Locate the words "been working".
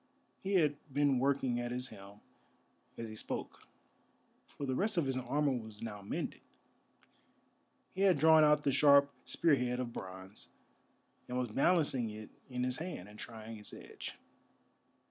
0.91-1.59